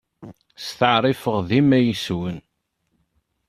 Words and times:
Steɛṛifeɣ 0.65 1.37
dima 1.49 1.79
yes-wen. 1.83 2.37